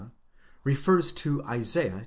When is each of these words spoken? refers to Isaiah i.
refers 0.63 1.11
to 1.11 1.43
Isaiah 1.43 1.97
i. 1.97 1.99